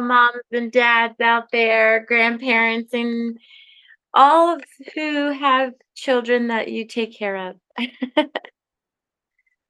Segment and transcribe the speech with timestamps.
[0.00, 3.38] Moms and dads out there, grandparents, and
[4.14, 4.62] all of
[4.94, 7.56] who have children that you take care of.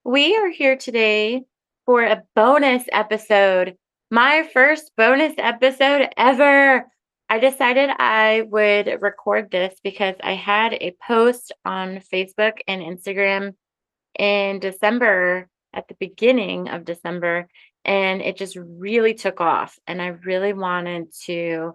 [0.04, 1.44] we are here today
[1.86, 3.76] for a bonus episode,
[4.10, 6.86] my first bonus episode ever.
[7.30, 13.54] I decided I would record this because I had a post on Facebook and Instagram
[14.18, 17.48] in December, at the beginning of December,
[17.88, 19.78] and it just really took off.
[19.86, 21.74] And I really wanted to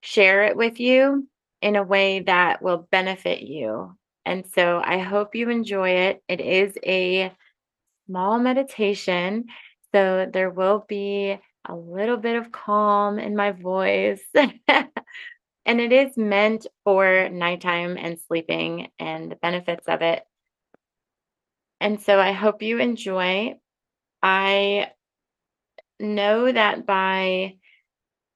[0.00, 1.28] share it with you
[1.60, 3.94] in a way that will benefit you.
[4.24, 6.22] And so I hope you enjoy it.
[6.26, 7.32] It is a
[8.06, 9.44] small meditation,
[9.94, 11.38] so there will be
[11.68, 14.22] a little bit of calm in my voice.
[14.34, 14.88] and
[15.66, 20.22] it is meant for nighttime and sleeping and the benefits of it.
[21.78, 23.56] And so I hope you enjoy.
[24.22, 24.92] I
[26.02, 27.54] know that by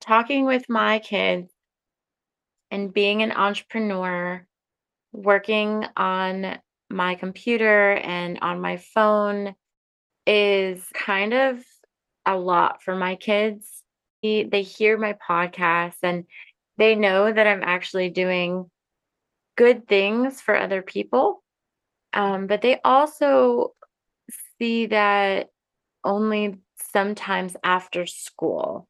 [0.01, 1.53] talking with my kids
[2.71, 4.47] and being an entrepreneur,
[5.13, 6.59] working on
[6.89, 9.55] my computer and on my phone
[10.27, 11.65] is kind of
[12.25, 13.83] a lot for my kids.
[14.23, 16.25] They, hear my podcast and
[16.79, 18.69] they know that I'm actually doing
[19.57, 21.43] good things for other people.
[22.13, 23.75] Um, but they also
[24.59, 25.49] see that
[26.03, 26.57] only
[26.97, 28.89] sometimes after school,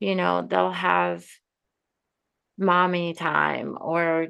[0.00, 1.22] you know, they'll have
[2.56, 4.28] mommy time or,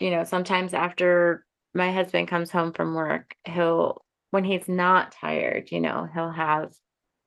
[0.00, 5.70] you know, sometimes after my husband comes home from work, he'll, when he's not tired,
[5.70, 6.72] you know, he'll have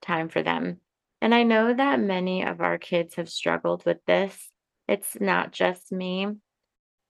[0.02, 0.78] time for them.
[1.22, 4.50] And I know that many of our kids have struggled with this.
[4.88, 6.26] It's not just me.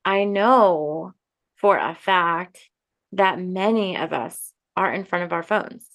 [0.03, 1.14] I know
[1.56, 2.70] for a fact
[3.14, 5.88] that many of us are in front of our phones,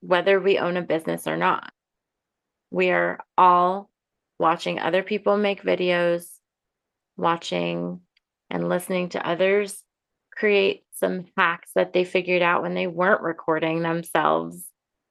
[0.00, 1.72] whether we own a business or not.
[2.70, 3.90] We are all
[4.38, 6.26] watching other people make videos,
[7.16, 8.00] watching
[8.50, 9.82] and listening to others
[10.34, 14.64] create some hacks that they figured out when they weren't recording themselves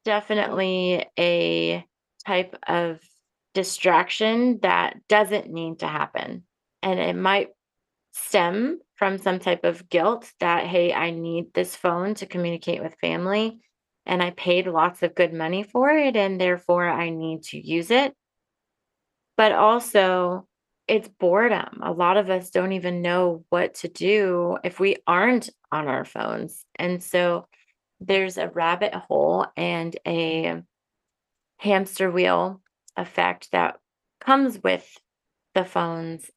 [0.08, 1.86] definitely a
[2.26, 3.02] type of
[3.54, 6.44] distraction that doesn't need to happen.
[6.82, 7.50] And it might
[8.14, 12.96] stem from some type of guilt that, hey, I need this phone to communicate with
[13.02, 13.60] family.
[14.08, 16.16] And I paid lots of good money for it.
[16.16, 18.16] And therefore, I need to use it.
[19.36, 20.48] But also,
[20.88, 21.82] it's boredom.
[21.84, 26.06] A lot of us don't even know what to do if we aren't on our
[26.06, 26.66] phones.
[26.76, 27.48] And so,
[28.00, 30.62] there's a rabbit hole and a
[31.58, 32.62] hamster wheel
[32.96, 33.78] effect that
[34.20, 34.98] comes with
[35.54, 36.30] the phones.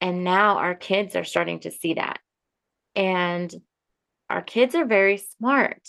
[0.00, 2.20] And now our kids are starting to see that.
[2.94, 3.52] And
[4.28, 5.80] our kids are very smart.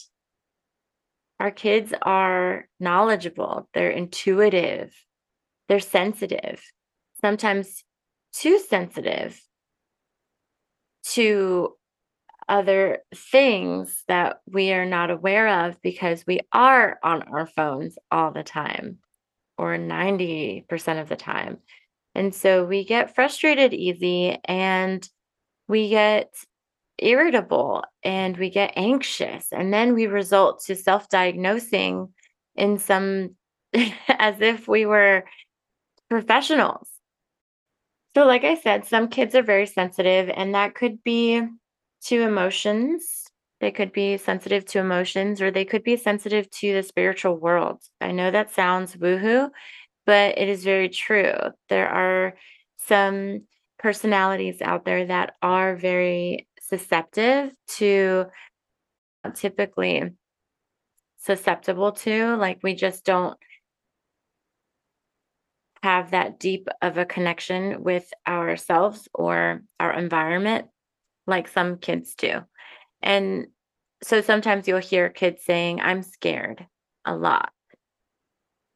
[1.41, 4.93] Our kids are knowledgeable, they're intuitive,
[5.67, 6.61] they're sensitive,
[7.19, 7.83] sometimes
[8.31, 9.41] too sensitive
[11.13, 11.73] to
[12.47, 18.29] other things that we are not aware of because we are on our phones all
[18.29, 18.99] the time
[19.57, 21.57] or 90% of the time.
[22.13, 25.09] And so we get frustrated easy and
[25.67, 26.35] we get
[27.01, 32.07] irritable and we get anxious and then we result to self-diagnosing
[32.55, 33.35] in some
[33.73, 35.23] as if we were
[36.09, 36.87] professionals.
[38.13, 41.41] So like I said, some kids are very sensitive and that could be
[42.05, 43.25] to emotions.
[43.61, 47.81] They could be sensitive to emotions or they could be sensitive to the spiritual world.
[48.01, 49.49] I know that sounds woohoo,
[50.05, 51.33] but it is very true.
[51.69, 52.35] There are
[52.79, 53.43] some
[53.79, 58.25] personalities out there that are very susceptible to
[59.23, 60.11] uh, typically
[61.17, 63.37] susceptible to like we just don't
[65.83, 70.67] have that deep of a connection with ourselves or our environment
[71.27, 72.41] like some kids do.
[73.01, 73.47] And
[74.03, 76.65] so sometimes you'll hear kids saying, I'm scared
[77.05, 77.51] a lot.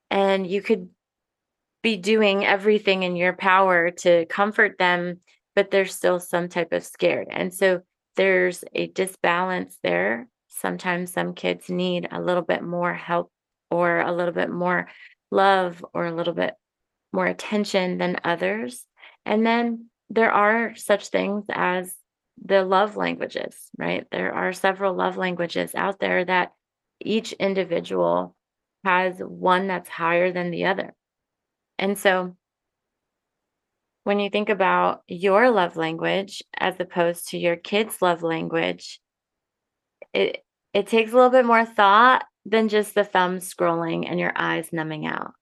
[0.10, 0.90] And you could
[1.84, 5.20] be doing everything in your power to comfort them,
[5.56, 7.28] but there's still some type of scared.
[7.30, 7.82] And so
[8.16, 10.28] there's a disbalance there.
[10.48, 13.32] Sometimes some kids need a little bit more help
[13.72, 14.88] or a little bit more
[15.32, 16.54] love or a little bit
[17.12, 18.86] more attention than others.
[19.26, 21.96] And then there are such things as
[22.44, 24.06] the love languages, right?
[24.12, 26.52] There are several love languages out there that
[27.00, 28.36] each individual
[28.84, 30.94] has one that's higher than the other.
[31.80, 32.36] And so
[34.06, 39.02] when you think about your love language as opposed to your kids' love language,
[40.14, 44.32] it it takes a little bit more thought than just the thumb scrolling and your
[44.36, 45.34] eyes numbing out.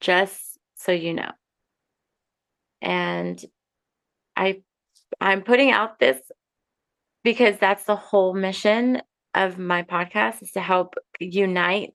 [0.00, 1.30] Just so you know.
[2.82, 3.42] And
[4.34, 4.62] I
[5.20, 6.18] I'm putting out this
[7.22, 9.00] because that's the whole mission
[9.32, 11.94] of my podcast is to help unite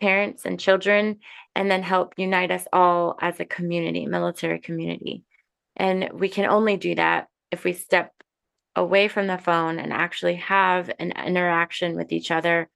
[0.00, 1.18] parents and children
[1.54, 5.24] and then help unite us all as a community, military community.
[5.76, 8.12] And we can only do that if we step
[8.74, 12.68] away from the phone and actually have an interaction with each other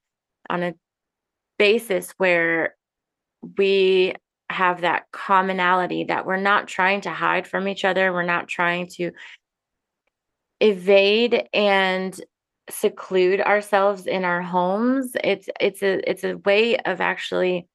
[0.50, 0.75] on a
[1.58, 2.76] basis where
[3.56, 4.14] we
[4.50, 8.12] have that commonality that we're not trying to hide from each other.
[8.12, 9.11] We're not trying to
[10.61, 12.19] evade and
[12.70, 15.17] seclude ourselves in our homes.
[15.22, 17.69] It's it's a it's a way of actually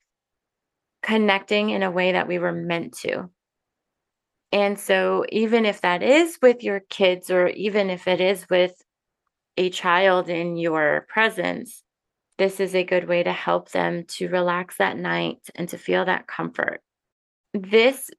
[1.01, 3.30] connecting in a way that we were meant to.
[4.51, 8.81] And so, even if that is with your kids, or even if it is with
[9.57, 11.83] a child in your presence,
[12.38, 16.06] this is a good way to help them to relax that night and to feel
[16.06, 16.81] that comfort.
[17.54, 18.09] This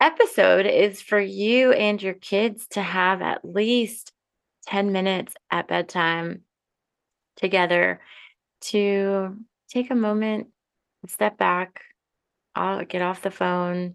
[0.00, 4.12] episode is for you and your kids to have at least
[4.66, 6.42] 10 minutes at bedtime
[7.36, 8.00] together
[8.60, 9.36] to
[9.68, 10.48] take a moment,
[11.06, 11.82] step back,
[12.58, 13.94] I'll get off the phone,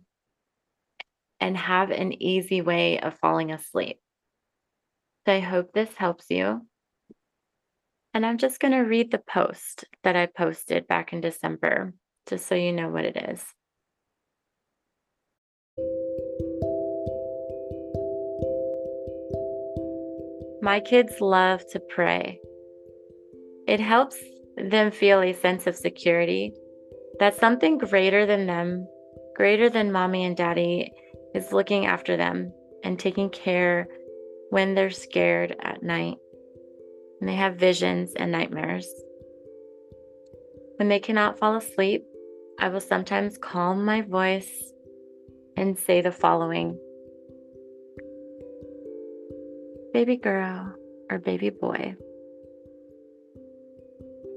[1.41, 3.99] and have an easy way of falling asleep.
[5.25, 6.61] So I hope this helps you.
[8.13, 11.93] And I'm just going to read the post that I posted back in December,
[12.29, 13.43] just so you know what it is.
[20.61, 22.39] My kids love to pray.
[23.67, 24.15] It helps
[24.55, 26.53] them feel a sense of security
[27.19, 28.87] that something greater than them,
[29.35, 30.91] greater than mommy and daddy,
[31.33, 33.87] is looking after them and taking care
[34.49, 36.17] when they're scared at night
[37.19, 38.87] and they have visions and nightmares.
[40.77, 42.03] When they cannot fall asleep,
[42.59, 44.51] I will sometimes calm my voice
[45.55, 46.79] and say the following
[49.93, 50.73] Baby girl
[51.09, 51.95] or baby boy,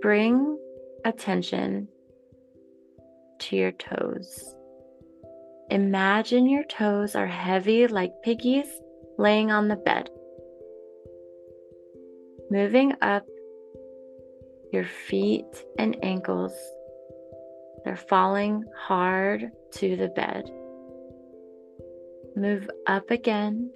[0.02, 0.58] bring
[1.04, 1.88] attention
[3.40, 4.54] to your toes.
[5.70, 8.68] Imagine your toes are heavy like piggies
[9.18, 10.08] laying on the bed.
[12.50, 13.26] Moving up
[14.72, 16.52] your feet and ankles,
[17.84, 20.50] they're falling hard to the bed.
[22.36, 23.72] Move up again.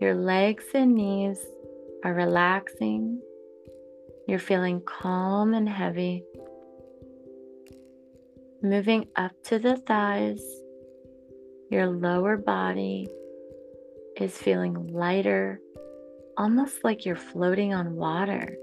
[0.00, 1.38] Your legs and knees
[2.04, 3.20] are relaxing.
[4.26, 6.24] You're feeling calm and heavy.
[8.62, 10.42] Moving up to the thighs
[11.70, 13.08] your lower body
[14.16, 15.60] is feeling lighter,
[16.36, 18.56] almost like you're floating on water.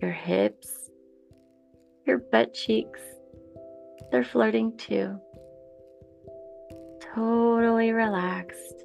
[0.00, 0.88] Your hips,
[2.06, 3.00] your butt cheeks,
[4.12, 5.18] they're floating too.
[7.14, 8.84] Totally relaxed.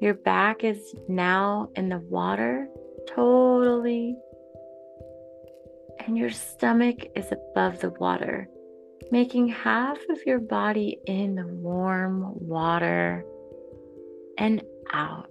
[0.00, 2.68] Your back is now in the water,
[3.06, 4.16] totally.
[6.06, 8.48] And your stomach is above the water
[9.10, 13.24] making half of your body in the warm water
[14.38, 14.62] and
[14.92, 15.26] out.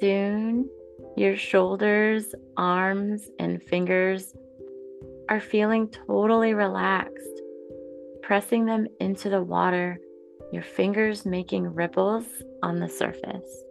[0.00, 0.68] Soon,
[1.16, 4.34] your shoulders, arms, and fingers
[5.28, 7.42] are feeling totally relaxed,
[8.22, 9.98] pressing them into the water,
[10.52, 12.26] your fingers making ripples
[12.62, 13.65] on the surface.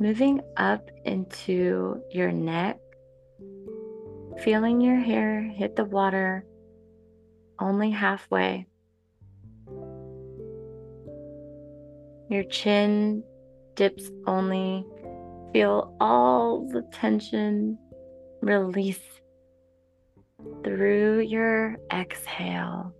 [0.00, 2.78] Moving up into your neck
[4.40, 6.44] feeling your hair hit the water
[7.58, 8.66] only halfway.
[12.30, 13.24] Your chin
[13.74, 14.84] dips only.
[15.52, 17.78] Feel all the tension
[18.42, 19.00] release
[20.62, 22.92] through your exhale.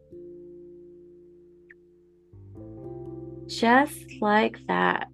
[3.47, 5.09] Just like that,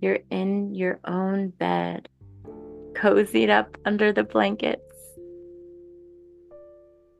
[0.00, 2.08] you're in your own bed,
[2.94, 4.82] cozied up under the blankets.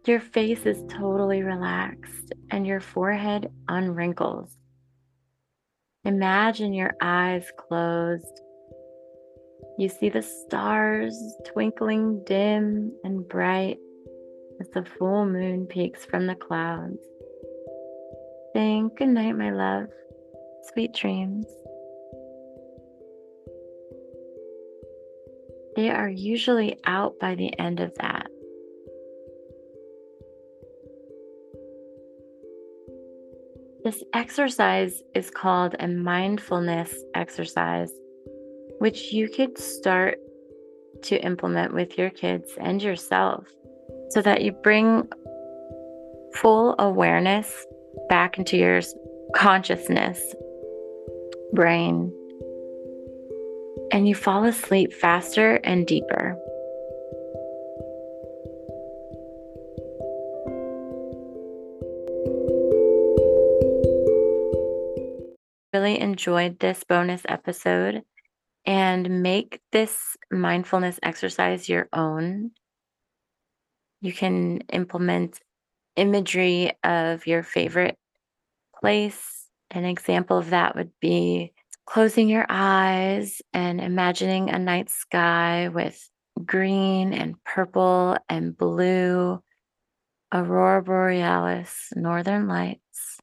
[0.07, 4.57] Your face is totally relaxed and your forehead unwrinkles.
[6.05, 8.41] Imagine your eyes closed.
[9.79, 11.15] You see the stars
[11.47, 13.79] twinkling dim and bright
[14.61, 16.99] as the full moon peeks from the clouds.
[18.55, 19.89] Saying good night, my love.
[20.73, 21.47] Sweet dreams.
[25.79, 28.27] They are usually out by the end of that.
[33.85, 37.93] This exercise is called a mindfulness exercise,
[38.81, 40.19] which you could start
[41.03, 43.47] to implement with your kids and yourself
[44.11, 45.09] so that you bring
[46.35, 47.65] full awareness
[48.09, 48.81] back into your
[49.37, 50.35] consciousness,
[51.53, 52.13] brain,
[53.93, 56.37] and you fall asleep faster and deeper.
[65.73, 68.03] Really enjoyed this bonus episode
[68.65, 72.51] and make this mindfulness exercise your own.
[74.01, 75.41] You can implement
[75.97, 77.97] imagery of your favorite
[78.81, 79.49] place.
[79.71, 81.53] An example of that would be
[81.89, 85.99] closing your eyes and imagining a night sky with
[86.45, 89.43] green and purple and blue,
[90.31, 93.19] aurora borealis, northern lights,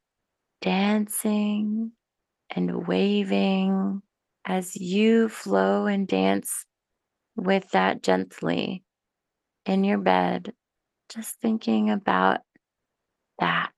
[0.64, 1.92] dancing
[2.56, 4.02] and waving
[4.46, 6.66] as you flow and dance
[7.36, 8.84] with that gently
[9.68, 10.54] in your bed,
[11.10, 12.40] just thinking about
[13.38, 13.72] that,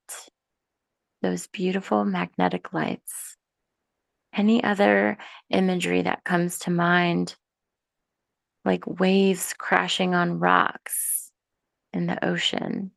[1.22, 3.27] those beautiful magnetic lights.
[4.38, 5.18] Any other
[5.50, 7.36] imagery that comes to mind,
[8.64, 11.32] like waves crashing on rocks
[11.92, 12.92] in the ocean,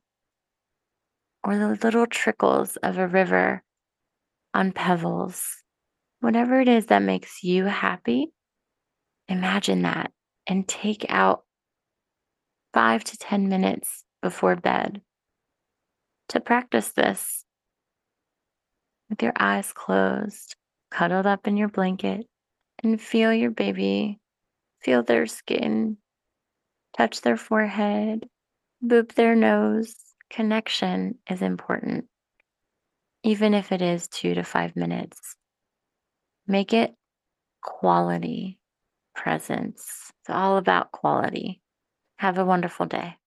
[1.43, 3.63] or the little trickles of a river
[4.53, 5.61] on pebbles
[6.21, 8.31] whatever it is that makes you happy,
[9.27, 10.11] imagine that
[10.47, 11.43] and take out
[12.73, 15.01] five to 10 minutes before bed
[16.29, 17.43] to practice this
[19.09, 20.55] with your eyes closed,
[20.91, 22.27] cuddled up in your blanket,
[22.83, 24.19] and feel your baby,
[24.83, 25.97] feel their skin,
[26.97, 28.27] touch their forehead,
[28.83, 29.95] boop their nose.
[30.29, 32.05] Connection is important,
[33.23, 35.35] even if it is two to five minutes.
[36.47, 36.93] Make it
[37.61, 38.57] quality
[39.15, 40.11] presence.
[40.21, 41.61] It's all about quality.
[42.17, 43.17] Have a wonderful day.